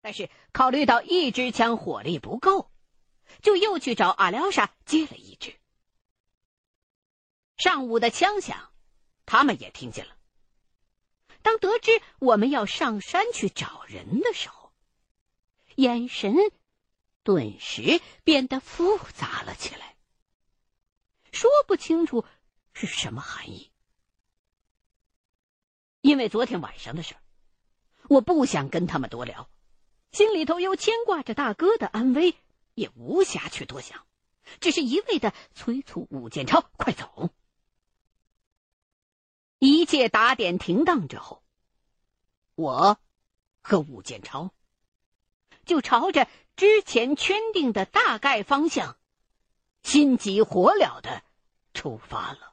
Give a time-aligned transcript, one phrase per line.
[0.00, 2.70] 但是考虑到一支枪火力不够，
[3.42, 5.54] 就又去找阿廖沙借了一支。
[7.56, 8.72] 上午的枪响，
[9.26, 10.16] 他们也听见了。
[11.42, 14.72] 当得知我们要上山去找人的时候，
[15.74, 16.34] 眼神
[17.22, 19.96] 顿时变得复杂了起来，
[21.32, 22.24] 说不清楚
[22.72, 23.70] 是什么含义。
[26.00, 27.20] 因为昨天晚上的事儿，
[28.08, 29.50] 我不想跟他们多聊，
[30.12, 32.34] 心里头又牵挂着大哥的安危，
[32.74, 34.06] 也无暇去多想，
[34.60, 37.30] 只是一味的催促武建超快走。
[39.58, 41.42] 一切打点停当之后，
[42.54, 42.98] 我
[43.60, 44.50] 和武建超
[45.64, 48.96] 就朝着之前圈定的大概方向，
[49.82, 51.22] 心急火燎的
[51.72, 52.49] 出发了。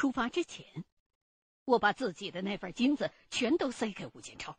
[0.00, 0.86] 出发之前，
[1.66, 4.58] 我把自己的那份金子全都塞给吴建超，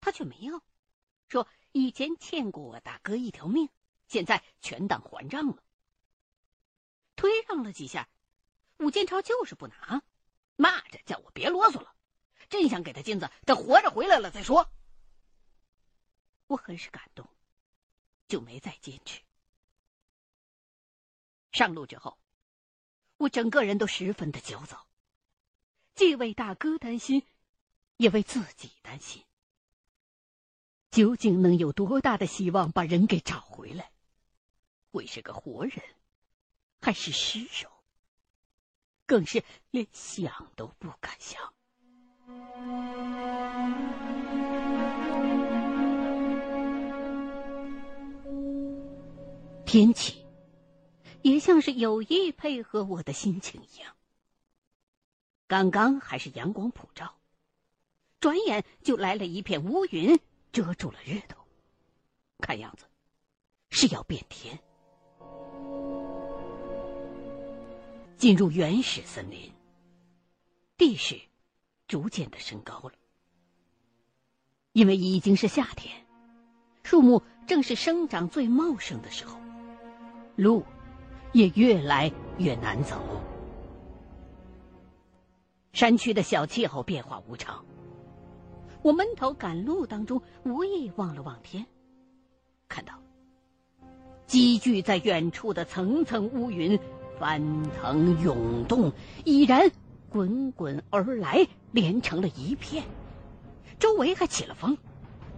[0.00, 0.64] 他却没要，
[1.28, 3.68] 说以前欠过我大哥一条命，
[4.08, 5.62] 现在全当还账了。
[7.14, 8.08] 推让了几下，
[8.78, 10.02] 吴建超就是不拿，
[10.56, 11.94] 骂着叫我别啰嗦了，
[12.48, 14.68] 真想给他金子，等活着回来了再说。
[16.48, 17.30] 我很是感动，
[18.26, 19.22] 就没再坚持。
[21.52, 22.18] 上路之后。
[23.18, 24.86] 我整个人都十分的焦躁，
[25.94, 27.22] 既为大哥担心，
[27.96, 29.22] 也为自己担心。
[30.90, 33.90] 究竟能有多大的希望把人给找回来？
[34.90, 35.82] 会是个活人，
[36.80, 37.70] 还是尸首？
[39.06, 41.52] 更是连想都不敢想。
[49.64, 50.25] 天气。
[51.26, 53.96] 也像是有意配合我的心情一样。
[55.48, 57.16] 刚刚还是阳光普照，
[58.20, 60.20] 转眼就来了一片乌云，
[60.52, 61.44] 遮住了日头。
[62.38, 62.84] 看样子
[63.70, 64.56] 是要变天。
[68.16, 69.52] 进入原始森林，
[70.76, 71.20] 地势
[71.88, 72.92] 逐渐的升高了，
[74.70, 76.06] 因为已经是夏天，
[76.84, 79.40] 树木正是生长最茂盛的时候，
[80.36, 80.64] 路。
[81.36, 82.96] 也越来越难走。
[85.74, 87.62] 山区的小气候变化无常，
[88.80, 91.66] 我闷头赶路当中，无意望了望天，
[92.68, 92.94] 看到
[94.26, 96.78] 积聚在远处的层层乌云
[97.18, 98.90] 翻腾涌动，
[99.26, 99.70] 已然
[100.08, 102.82] 滚滚而来，连成了一片，
[103.78, 104.78] 周围还起了风，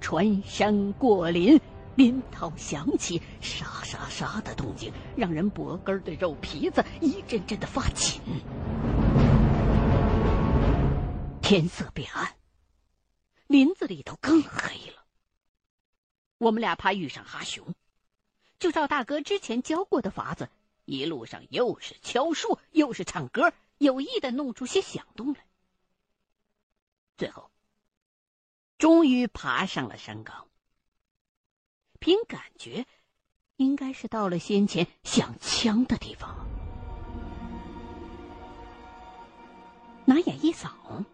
[0.01, 1.61] 穿山过林。
[1.99, 8.23] 林涛响起，沙沙沙的动静，让人脖根的肉皮子一阵阵的发紧。
[11.43, 12.37] 天色变暗，
[13.49, 15.05] 林子里头更黑了。
[16.39, 17.75] 我们俩怕遇上哈熊，
[18.61, 20.49] 就照大哥之前教过的法子，
[20.85, 25.45] 一路上又是敲树，又是唱歌，有意的弄出些响动来。
[27.17, 27.51] 最后，
[28.79, 30.48] 终于爬上了山岗。
[32.09, 32.87] 凭感觉，
[33.57, 36.49] 应该是到了先前响枪的地方。
[40.07, 41.05] 拿眼一扫，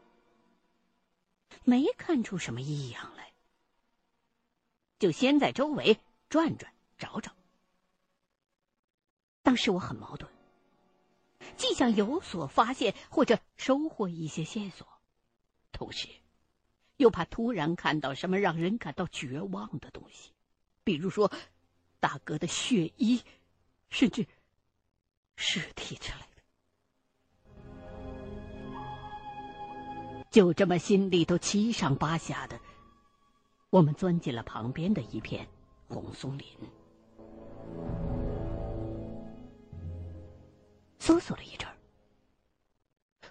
[1.65, 3.33] 没看出什么异样来，
[5.01, 7.33] 就先在周围转转找找。
[9.43, 10.31] 当时我很矛盾，
[11.57, 14.87] 既想有所发现或者收获一些线索，
[15.73, 16.07] 同时
[16.99, 20.31] 又怕突然看到什么让人感到绝望的东西。
[20.85, 21.33] 比如说，
[21.99, 23.23] 大哥的血衣，
[23.89, 24.27] 甚至
[25.37, 26.43] 尸体之类的，
[30.31, 32.61] 就这么心里头七上八下的，
[33.71, 35.49] 我们钻进了旁边的一片
[35.89, 36.47] 红松林，
[40.99, 41.75] 搜索了一阵儿，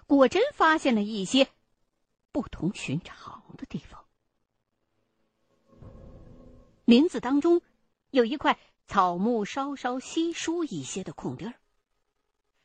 [0.08, 1.46] 果真发现了一些
[2.32, 4.03] 不同寻常的地方。
[6.84, 7.62] 林子当中，
[8.10, 11.54] 有一块草木稍稍稀疏一些的空地儿，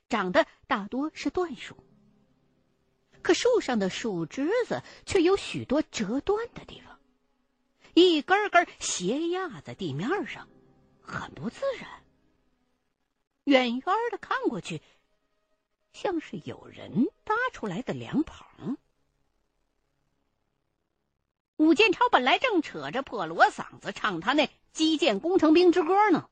[0.09, 1.77] 长得大多是椴树，
[3.21, 6.99] 可树上的树枝子却有许多折断的地方，
[7.93, 10.49] 一根根斜压在地面上，
[11.01, 12.03] 很不自然。
[13.45, 14.81] 远远的看过去，
[15.93, 18.77] 像是有人搭出来的凉棚。
[21.59, 26.29] 武建超本来正扯着破锣嗓子唱他那基建工程兵之歌呢，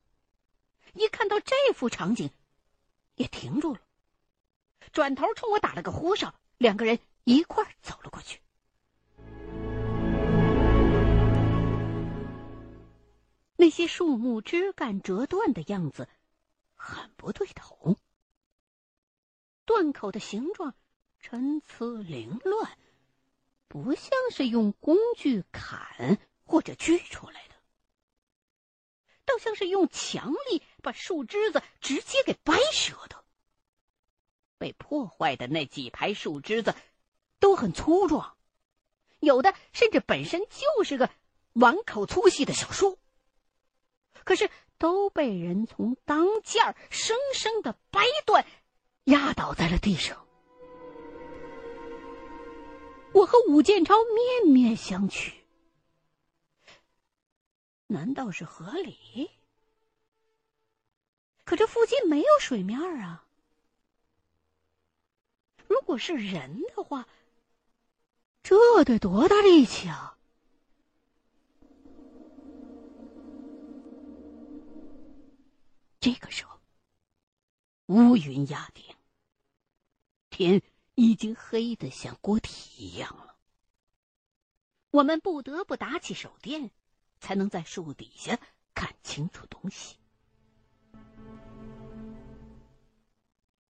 [0.94, 2.30] 一看到这幅场景，
[3.14, 3.80] 也停住了，
[4.90, 8.40] 转头冲我打了个呼哨，两个人一块走了过去。
[13.56, 16.08] 那些树木枝干折断的样子，
[16.74, 17.98] 很不对头。
[19.66, 20.72] 断口的形状
[21.20, 22.78] 参差凌乱，
[23.68, 27.54] 不像是用工具砍或者锯出来的，
[29.24, 33.22] 倒像是用强力把树枝子直接给掰折的。
[34.56, 36.74] 被破坏的那几排树枝子
[37.38, 38.36] 都很粗壮，
[39.20, 41.10] 有的甚至本身就是个
[41.52, 42.98] 碗口粗细的小树。
[44.24, 48.46] 可是都被人从当间儿生生的掰断，
[49.04, 50.27] 压倒在了地上。
[53.12, 55.32] 我和武建超面面相觑，
[57.86, 59.30] 难道是河里？
[61.44, 63.26] 可这附近没有水面啊！
[65.66, 67.08] 如果是人的话，
[68.42, 70.18] 这得多大力气啊！
[75.98, 76.60] 这个时候，
[77.86, 78.84] 乌云压顶，
[80.30, 80.62] 天
[80.98, 83.36] 已经黑得像锅底一样了。
[84.90, 86.72] 我们不得不打起手电，
[87.20, 88.40] 才能在树底下
[88.74, 89.96] 看清楚东西。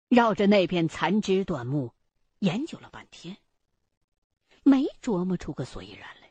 [0.06, 1.92] 绕着那片残枝断木
[2.38, 3.36] 研究了半天，
[4.62, 6.30] 没琢磨出个所以然来，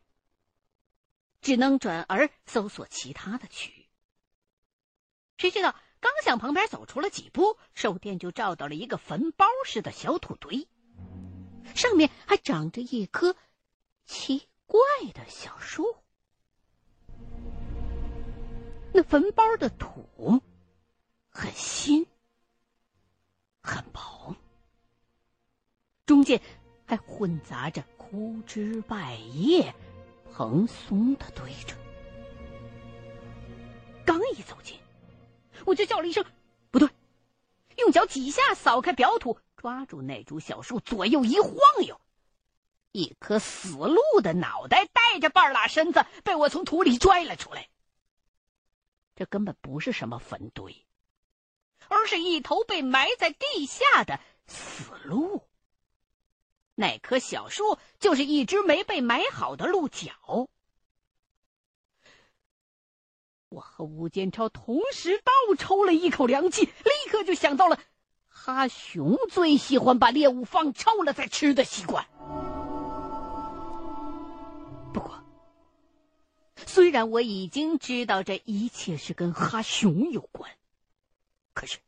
[1.41, 3.89] 只能转而搜索其他的区域。
[5.37, 10.65] 谁知道，刚向旁边走出了几步，手电就照到了一个坟包似的小土堆，
[11.77, 13.35] 上面还长着一棵
[14.05, 14.79] 奇怪
[15.13, 15.95] 的小树。
[18.93, 20.41] 那坟包的土
[21.29, 22.07] 很新、
[23.61, 24.35] 很薄，
[26.07, 26.41] 中间
[26.85, 29.75] 还混杂着枯枝败叶、
[30.33, 31.75] 蓬松的堆着。
[34.03, 34.77] 刚一走近。
[35.65, 36.23] 我就叫了一声
[36.71, 36.87] ：“不对！”
[37.77, 41.53] 用脚几下扫开表土，抓住那株小树，左右一晃
[41.85, 41.99] 悠，
[42.91, 47.67] 一颗死鹿的脑袋带着半拉身子被我从土里拽了出来。
[49.15, 50.85] 这根本不是什么坟堆，
[51.87, 55.43] 而是一头被埋在地下的死鹿。
[56.75, 60.11] 那棵小树就是一只没被埋好的鹿角。
[63.49, 67.79] 我和吴建超同时倒抽了一口凉气，立刻就想到了
[68.53, 72.07] 哈熊最喜欢把猎物放臭了再吃的习惯。
[74.93, 75.21] 不过，
[76.55, 80.49] 虽然我已经知道这一切是跟哈熊有关，
[81.53, 81.79] 可是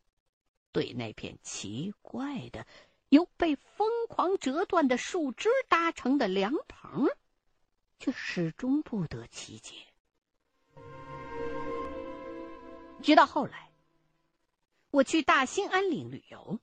[0.73, 2.67] 对那片奇怪的、
[3.07, 7.07] 由被疯狂折断的树枝搭成的凉棚，
[7.99, 9.75] 却始终不得其解。
[13.01, 13.68] 直到后来，
[14.91, 16.59] 我去大兴安岭旅游，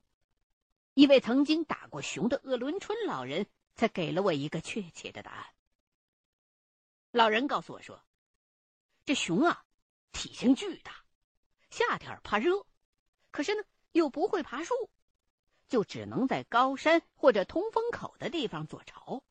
[0.93, 5.45] 一位曾经打过熊的鄂伦春老人才给了我一个确切的答案。
[7.11, 8.03] 老人告诉我说
[9.05, 9.65] ：“这熊啊，
[10.11, 11.05] 体型巨大，
[11.69, 12.65] 夏天怕热，
[13.31, 14.73] 可是呢又不会爬树，
[15.69, 19.23] 就只能在高山或者通风口的地方做巢，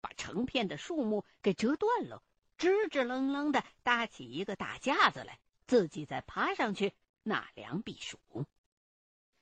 [0.00, 2.22] 把成片的树木给折断了，
[2.56, 6.94] 支支棱棱的搭起一个大架子来。”自己再爬上去
[7.28, 8.18] 纳凉避暑。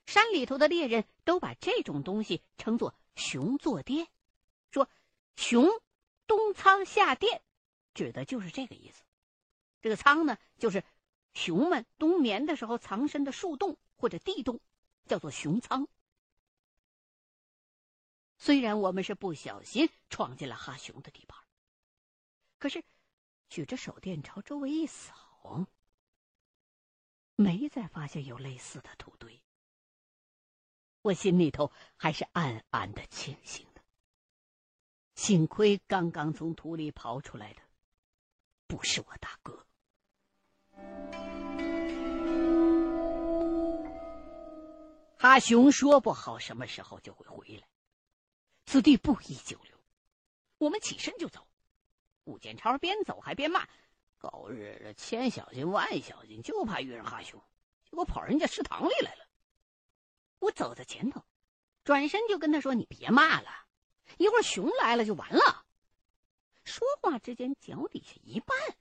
[0.04, 4.06] 山里头的猎人都把这种东西称作“熊坐垫”，
[4.70, 4.88] 说
[5.36, 5.68] “熊
[6.26, 7.42] 冬仓夏垫”，
[7.94, 9.02] 指的就是这个意思。
[9.80, 10.84] 这个仓呢，就是
[11.32, 14.60] 熊们冬眠的时候藏身的树洞或者地洞，
[15.06, 15.88] 叫做熊仓。
[18.38, 21.42] 虽然我们是不小心闯进了哈熊的地盘，
[22.58, 22.84] 可是
[23.48, 25.66] 举着手电朝周围一扫。
[27.36, 29.42] 没再发现有类似的土堆，
[31.02, 33.82] 我心里头还是暗暗的庆幸的。
[35.14, 37.62] 幸亏刚刚从土里刨出来的
[38.66, 39.66] 不是我大哥。
[45.18, 47.68] 哈熊说不好什么时候就会回来，
[48.64, 49.78] 此地不宜久留。
[50.56, 51.46] 我们起身就走，
[52.24, 53.68] 武建超边走还边骂。
[54.18, 57.42] 狗日的，千小心万小心，就怕遇上哈熊，
[57.84, 59.26] 结果跑人家食堂里来了。
[60.38, 61.22] 我走在前头，
[61.84, 63.48] 转身就跟他说：“你别骂了，
[64.18, 65.64] 一会儿熊来了就完了。”
[66.64, 68.74] 说话之间，脚底下一绊，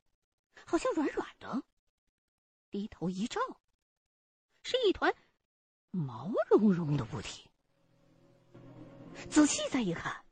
[0.66, 1.64] 好像软软的。
[2.72, 3.40] 低头一照，
[4.64, 5.14] 是一团
[5.92, 7.48] 毛茸茸的物体。
[9.30, 10.26] 仔细再一看，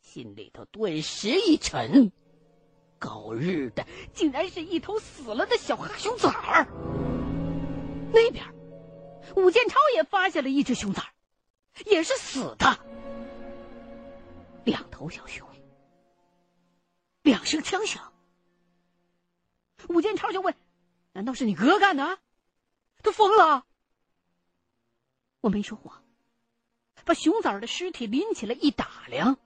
[0.00, 2.12] 心里头顿时一沉。
[3.02, 6.68] 狗日的，竟然是一头死了的小哈熊崽儿。
[8.12, 8.46] 那边，
[9.34, 11.10] 武建超也发现了一只熊崽儿，
[11.84, 12.78] 也是死的。
[14.64, 15.48] 两头小熊，
[17.22, 18.12] 两声枪响。
[19.88, 20.54] 武建超就问
[21.12, 22.20] ：“难道是你哥干的？
[23.02, 23.66] 他疯了？”
[25.42, 26.04] 我没说谎，
[27.04, 29.38] 把熊崽儿的尸体拎起来一打量，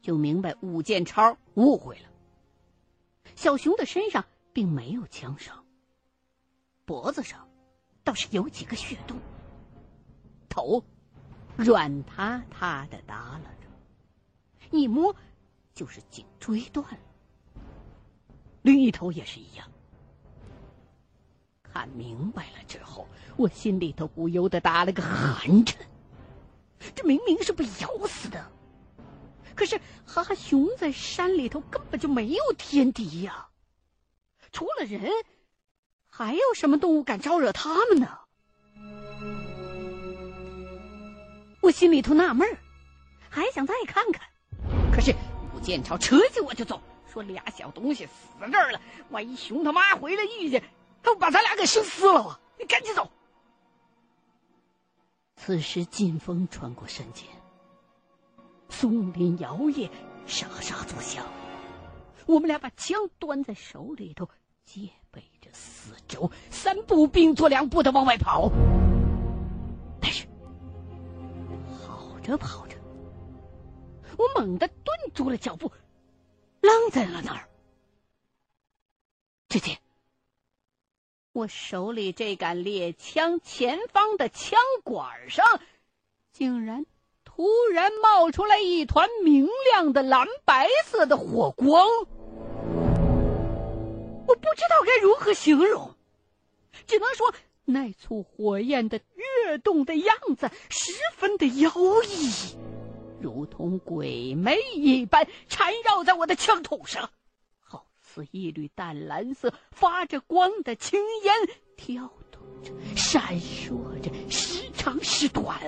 [0.00, 2.11] 就明白武建超误会了。
[3.42, 5.64] 小熊的身上并没有枪伤，
[6.84, 7.48] 脖子上
[8.04, 9.18] 倒是有几个血洞，
[10.48, 10.84] 头
[11.56, 13.66] 软塌塌的耷拉着，
[14.70, 15.16] 一摸
[15.74, 17.00] 就是颈椎断了。
[18.62, 19.68] 另一头也是一样。
[21.64, 25.84] 看明白了之后，我心里头不由得打了个寒颤。
[26.94, 28.52] 这明明是被咬死的。
[29.62, 33.46] 可是哈哈熊在山里头根本就没有天敌呀，
[34.50, 35.08] 除了人，
[36.08, 38.18] 还有什么动物敢招惹他们呢？
[41.60, 42.58] 我心里头纳闷儿，
[43.30, 44.28] 还想再看看，
[44.92, 45.14] 可是
[45.54, 50.64] 武建超扯起我就走，说俩小东西死在这儿了，万一熊他妈回来遇见，
[51.04, 52.40] 他不把咱俩给生撕了啊！
[52.58, 53.08] 你赶紧走。
[55.36, 57.28] 此时劲风穿过山间。
[58.72, 59.88] 松林摇曳，
[60.26, 61.24] 沙沙作响。
[62.26, 64.28] 我们俩把枪端在手里头，
[64.64, 68.50] 戒备着四周，三步并作两步的往外跑。
[70.00, 70.26] 但是
[71.84, 72.76] 跑着跑着，
[74.16, 75.70] 我猛地顿住了脚步，
[76.60, 77.48] 愣在了那儿。
[79.48, 79.78] 只见
[81.32, 85.44] 我手里这杆猎枪前方的枪管上，
[86.32, 86.86] 竟然……
[87.42, 91.88] 突然冒出来一团明亮的蓝白色的火光，
[94.28, 95.96] 我不知道该如何形容，
[96.86, 97.34] 只能说
[97.64, 101.68] 那簇火焰的跃动的样子十分的妖
[102.04, 102.30] 异，
[103.20, 107.10] 如同鬼魅一般缠绕在我的枪筒上，
[107.58, 111.34] 好似一缕淡蓝色发着光的青烟，
[111.76, 115.60] 跳动着，闪烁着，时长时短。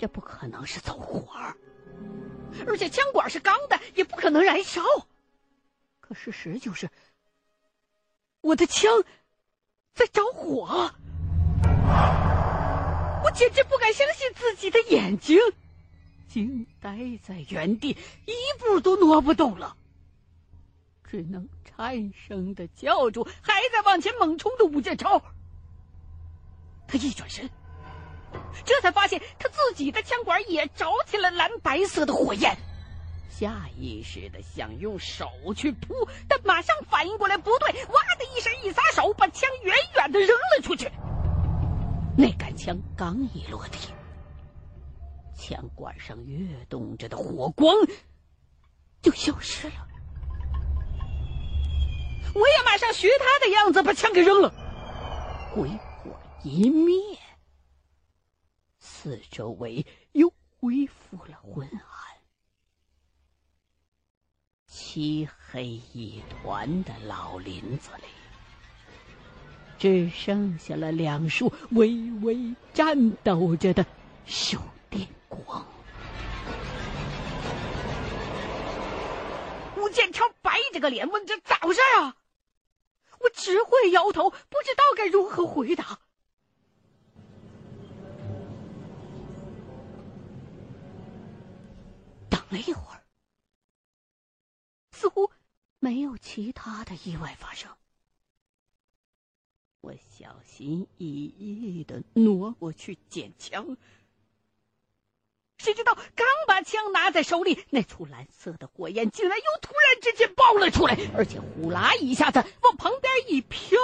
[0.00, 1.28] 这不可能是走火，
[2.66, 4.80] 而且枪管是钢的，也不可能燃烧。
[6.00, 6.88] 可事实就是，
[8.40, 8.90] 我的枪
[9.92, 10.90] 在着火。
[13.22, 15.38] 我简直不敢相信自己的眼睛，
[16.26, 19.76] 惊呆在原地，一步都挪不动了，
[21.04, 25.22] 只能颤声的叫住还在往前猛冲的武建超。
[26.88, 27.50] 他一转身。
[28.64, 32.56] 这才发现他自己的枪管也着起了蓝白色的火焰，
[33.28, 40.90] 下意识的想用手去扑，但马上反应过来不对，哇的一声一撒手，把枪远远的扔了出去。
[42.18, 43.78] 那杆枪刚一落地，
[45.34, 47.74] 枪管上跃动着的火光
[49.00, 49.74] 就消失了。
[52.34, 54.52] 我也马上学他的样子，把枪给扔了，
[55.54, 56.96] 鬼火一灭。
[59.02, 61.80] 四周围又恢复了昏暗，
[64.66, 68.04] 漆黑一团的老林子里，
[69.78, 73.86] 只剩下了两束微微颤抖着的
[74.26, 75.66] 手电光。
[79.78, 82.18] 吴建超白着个脸问：“这咋回事啊？”
[83.18, 86.00] 我只会摇头，不知道该如何回答。
[92.50, 93.02] 了一会儿，
[94.92, 95.30] 似乎
[95.78, 97.70] 没有其他的意外发生。
[99.80, 103.78] 我小心翼翼的挪过去捡枪，
[105.56, 113.78] 谁知道刚把枪拿在手里，那簇蓝色的火焰竟然又突然之间爆了出来，而且呼啦一下子往旁边一飘，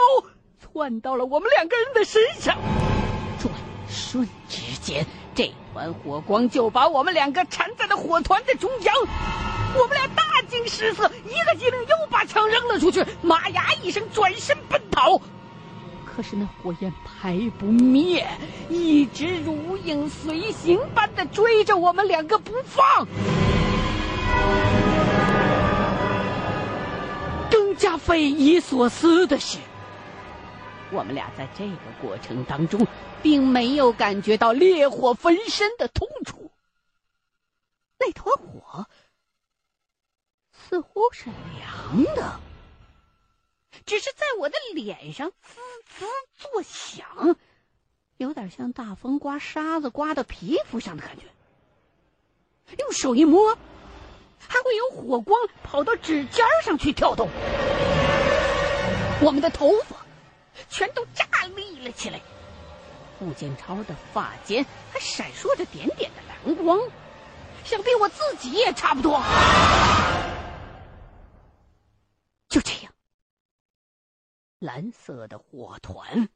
[0.60, 2.58] 窜到了我们两个人的身上。
[3.40, 3.50] 转
[3.88, 5.04] 瞬之间。
[5.34, 8.94] 这团火光就把我们两个缠在了火团的中央，
[9.74, 15.20] 我们俩大惊失色，一个机灵又把枪扔了出去，妈呀一声转身奔逃。
[16.04, 18.26] 可是那火焰排不灭，
[18.70, 23.06] 一直如影随形般的追着我们两个不放。
[27.50, 29.58] 更加匪夷所思的是，
[30.92, 32.86] 我们俩在这个过程当中，
[33.22, 36.50] 并没有感觉到烈火焚身的痛楚。
[37.98, 38.86] 那团火
[40.52, 42.40] 似乎是凉的，
[43.84, 47.36] 只是在我的脸上滋滋作响，
[48.16, 51.24] 有点像大风刮沙子刮到皮肤上的感觉。
[52.78, 53.56] 用手一摸，
[54.38, 57.28] 还会有火光跑到指尖上去跳动。
[59.22, 60.05] 我们的头发
[60.68, 62.20] 全都炸立了起来，
[63.18, 66.78] 顾建超的发间还闪烁着点点的蓝光，
[67.64, 69.22] 想必我自己也差不多。
[72.48, 72.92] 就这样，
[74.58, 76.28] 蓝色的火团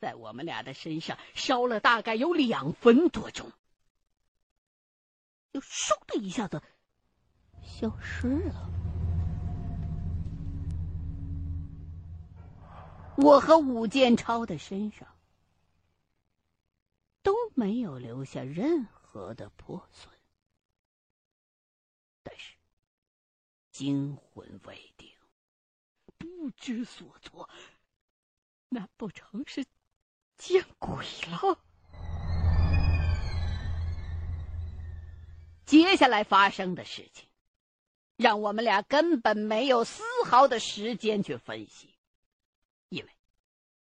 [0.00, 3.50] 在我们俩的身上烧了大概有两分多钟。
[5.52, 6.62] 就嗖的一下子
[7.62, 8.77] 消失了。
[13.20, 15.08] 我和武建超的身上
[17.20, 20.14] 都没有留下任何的破损，
[22.22, 22.54] 但是
[23.72, 25.10] 惊魂未定，
[26.16, 27.50] 不知所措。
[28.68, 29.64] 难不成是
[30.36, 31.58] 见鬼了？
[35.66, 37.26] 接下来发生的事情，
[38.16, 41.97] 让我们俩根本没有丝毫的时间去分析，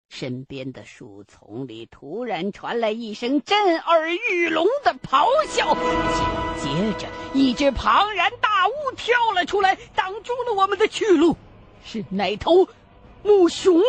[0.10, 5.76] 身边的树丛里突然传来一声震耳欲聋的咆哮，
[6.60, 11.36] 紧接着一只庞然大物跳了出来，挡住了我们的去路。
[11.84, 12.68] 是哪头
[13.22, 13.82] 母熊？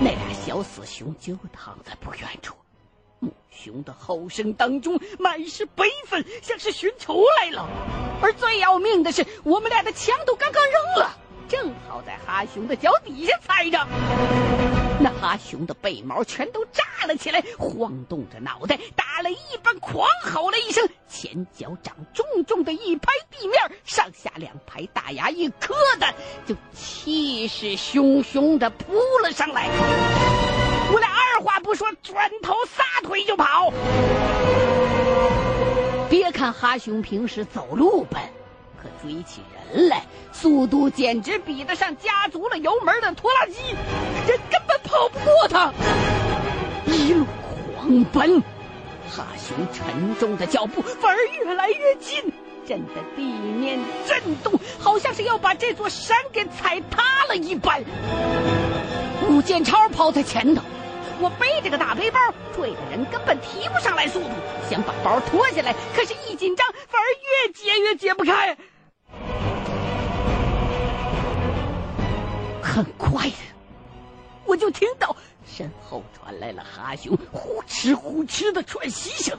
[0.00, 2.54] 那俩小死熊就躺在不远处。
[3.18, 7.68] 母熊的吼声当中满是悲愤，像是寻仇来了。
[8.22, 11.18] 而最要命的是，我们俩的枪都刚刚扔了，
[11.52, 13.78] 正好在哈熊的脚底下踩着。
[14.98, 26.06] 那哈熊的背毛全都炸了起来，晃动着脑袋，打了一般狂吼了一声，前脚掌重重的一拍地面，上下两排大牙一磕的，
[26.46, 29.68] 就气势汹汹的扑了上来。
[30.90, 33.70] 我俩二话不说，转头撒腿就跑。
[36.08, 38.22] 别看哈熊平时走路笨，
[38.82, 39.42] 可追起
[39.72, 43.54] 人来，速度简直比得上加足了油门的拖拉机，
[44.26, 45.72] 人根本跑不过他。
[46.86, 47.24] 一路
[47.78, 48.42] 狂奔，
[49.08, 52.32] 哈熊沉重的脚步反而越来越近，
[52.66, 57.84] 震得地面震动，好像是要把这座山给踩塌了一般。
[59.28, 60.62] 武建超跑在前头。
[61.20, 62.18] 我背着个大背包，
[62.56, 64.30] 追的人根本提不上来速度。
[64.68, 67.06] 想把包脱下来，可是一紧张，反而
[67.46, 68.56] 越解越解不开。
[72.72, 73.36] 很快的，
[74.46, 79.38] 我就听到身后传来了哈熊呼哧呼哧的喘息声，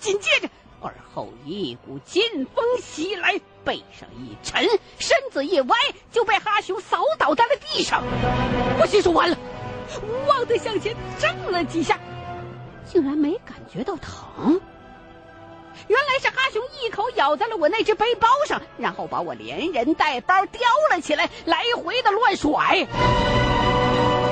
[0.00, 4.66] 紧接着耳后一股劲风袭来，背上一沉，
[4.98, 5.76] 身子一歪，
[6.10, 8.02] 就被哈熊扫倒在了地上。
[8.80, 9.36] 我心说完了。
[10.02, 12.00] 无望的向前挣了几下，
[12.84, 14.60] 竟然没感觉到疼。
[15.92, 20.58] 原来是哈熊一口咬在了我那只背包上，然后把我连人带包叼
[20.90, 22.86] 了起来，来回的乱甩。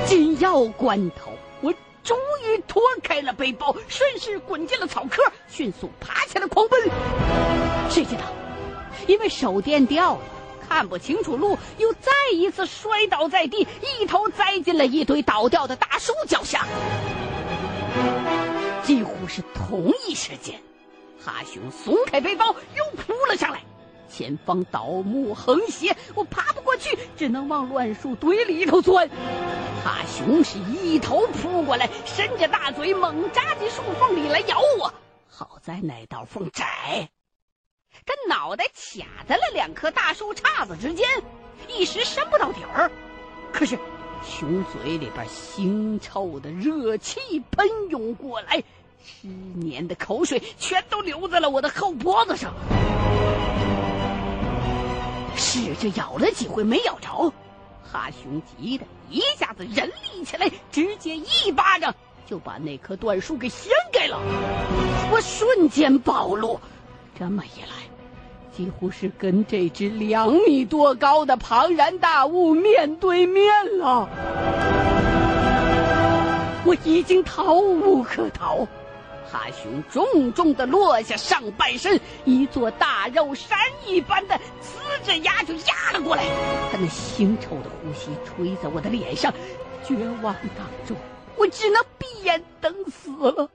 [0.07, 1.71] 紧要关头，我
[2.03, 5.19] 终于脱开了背包，顺势滚进了草窠，
[5.49, 6.81] 迅速爬起来狂奔。
[7.91, 8.23] 谁知道，
[9.07, 10.21] 因为手电掉了。
[10.67, 13.69] 看不清楚路，又再一次摔倒在地，
[13.99, 16.65] 一头栽进了一堆倒掉的大树脚下。
[18.83, 20.59] 几乎是同一时间，
[21.23, 23.63] 哈熊松开背包，又扑了上来。
[24.09, 29.09] 前方倒木横斜，我爬不过去，只能往乱树堆里头钻。
[29.85, 34.93] 哈熊是一头扑过来，伸着大嘴猛扎进树缝里来咬我。
[35.29, 37.09] 好在那道缝窄。
[38.05, 41.07] 他脑袋卡在了两棵大树杈子之间，
[41.69, 42.91] 一时伸不到底儿。
[43.53, 43.79] 可是，
[44.25, 48.63] 熊嘴里边腥臭的热气喷涌过来，
[49.05, 52.53] 湿黏的口水全都流在了我的后脖子上。
[55.37, 57.33] 试着咬了几回没咬着，
[57.83, 61.95] 哈熊急得一下子人立起来，直接一巴掌
[62.27, 64.19] 就把那棵断树给掀开了。
[65.11, 66.61] 我瞬间暴露。
[67.19, 67.69] 这么一来，
[68.57, 73.45] 几乎是跟这只两米多高的庞然大物面对面
[73.79, 74.09] 了。
[76.65, 78.67] 我已经逃无可逃，
[79.31, 86.25] 哈熊重重的落下上半身，一座大肉山一般的呲着牙就压了过来。
[86.73, 89.33] 他那腥臭的呼吸吹在我的脸上，
[89.87, 90.97] 绝望当中，
[91.37, 93.49] 我只能闭眼等死了。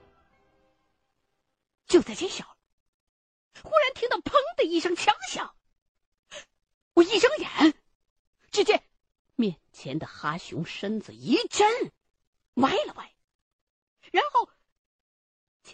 [1.86, 2.48] 就在这时候，
[3.62, 5.52] 忽然听到“砰”的一声枪响，
[6.94, 7.74] 我一睁眼，
[8.50, 8.82] 只见
[9.34, 11.68] 面前的哈熊身子一震，
[12.54, 13.12] 歪了歪，
[14.10, 14.48] 然后。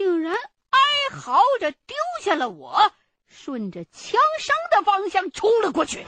[0.03, 2.91] 竟然哀嚎着丢下了我，
[3.29, 6.05] 顺着枪声的方向冲了过去。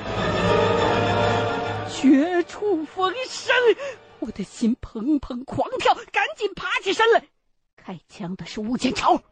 [1.96, 3.54] 绝处逢生，
[4.18, 7.22] 我的心砰砰狂跳，赶紧爬起身来。
[7.76, 9.22] 开枪的是吴建超，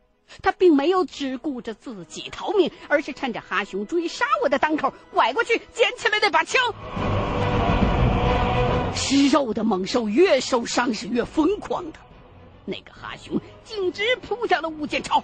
[0.40, 6.62] 他并没有只顾着自己逃命，而是趁着哈熊追杀我的当口，拐过去捡起来那把枪。
[8.94, 11.98] 吃肉的猛兽越受伤是越疯狂的。
[12.64, 15.22] 那个哈熊径直扑向了吴建超，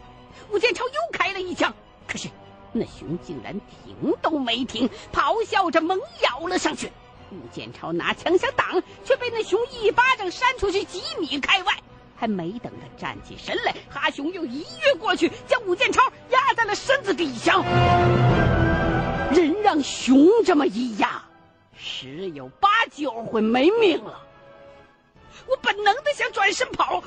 [0.50, 1.72] 吴建超又开了一枪，
[2.06, 2.28] 可是
[2.72, 6.90] 那熊竟然停都没停，咆哮着猛咬了上去。
[7.30, 11.72] 吴建超拿枪想挡，却被那熊一巴掌扇出去几米开外。
[12.16, 17.62] 还没等他站起身来，哈熊又一跃过去，将吴建超压在了身子底下。
[19.32, 21.22] 人让熊这么一压，
[21.76, 24.20] 十有八九会没命了。
[25.46, 27.04] 我本能的想转身跑。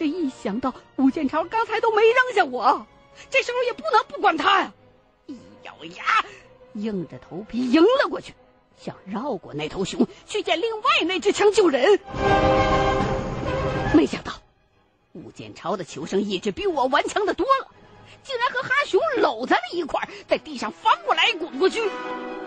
[0.00, 2.86] 这一想到吴建超刚才都没扔下我，
[3.28, 4.72] 这时候也不能不管他呀！
[5.26, 6.24] 一咬牙，
[6.72, 8.32] 硬着头皮迎了过去，
[8.82, 12.00] 想绕过那头熊去捡另外那只枪救人。
[13.92, 14.32] 没想到
[15.12, 17.68] 吴建超的求生意志比我顽强的多了，
[18.22, 21.82] 竟然和哈熊搂在了一块，在地上翻过来滚过去。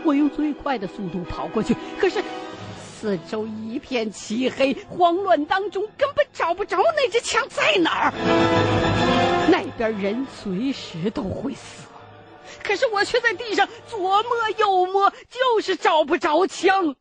[0.03, 2.23] 我用最快的速度跑过去，可是。
[3.03, 8.13] 四周一片漆黑，慌乱当中根本找不着那支枪在哪儿。
[9.51, 11.83] 那边人随时都会死，
[12.63, 16.95] 可是我却在地上左摸右摸，就是找不着枪。